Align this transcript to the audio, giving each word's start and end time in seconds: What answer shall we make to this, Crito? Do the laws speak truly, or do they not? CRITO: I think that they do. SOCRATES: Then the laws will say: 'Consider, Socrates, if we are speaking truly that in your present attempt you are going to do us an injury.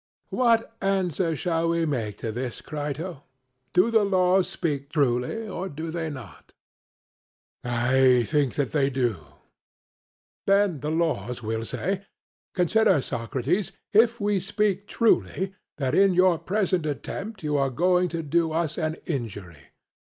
What 0.31 0.75
answer 0.81 1.35
shall 1.35 1.69
we 1.69 1.85
make 1.85 2.17
to 2.25 2.31
this, 2.31 2.59
Crito? 2.59 3.21
Do 3.71 3.91
the 3.91 4.03
laws 4.03 4.49
speak 4.49 4.91
truly, 4.91 5.47
or 5.47 5.69
do 5.69 5.91
they 5.91 6.09
not? 6.09 6.53
CRITO: 7.63 7.75
I 7.93 8.23
think 8.23 8.55
that 8.55 8.71
they 8.71 8.89
do. 8.89 9.11
SOCRATES: 9.13 9.33
Then 10.47 10.79
the 10.79 10.89
laws 10.89 11.43
will 11.43 11.63
say: 11.63 12.01
'Consider, 12.55 12.99
Socrates, 12.99 13.73
if 13.93 14.19
we 14.19 14.37
are 14.37 14.39
speaking 14.39 14.87
truly 14.87 15.53
that 15.77 15.93
in 15.93 16.15
your 16.15 16.39
present 16.39 16.87
attempt 16.87 17.43
you 17.43 17.55
are 17.57 17.69
going 17.69 18.09
to 18.09 18.23
do 18.23 18.53
us 18.53 18.79
an 18.79 18.95
injury. 19.05 19.67